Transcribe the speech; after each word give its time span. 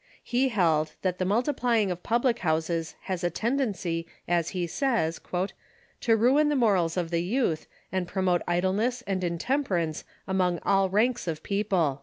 He 0.23 0.49
held 0.49 0.93
that 1.03 1.19
the 1.19 1.25
multiplying 1.25 1.91
of 1.91 2.01
public 2.01 2.39
houses 2.39 2.95
has 3.01 3.23
a 3.23 3.29
tendency, 3.29 4.07
as 4.27 4.49
he 4.49 4.65
says, 4.65 5.21
"to 5.99 6.17
ruin 6.17 6.49
the 6.49 6.55
morals 6.55 6.97
of 6.97 7.11
the 7.11 7.21
youth, 7.21 7.67
and 7.91 8.07
promote 8.07 8.41
idleness 8.47 9.03
and 9.05 9.23
intemperance 9.23 10.03
among 10.25 10.57
all 10.65 10.89
ranks 10.89 11.27
of 11.27 11.43
people." 11.43 11.99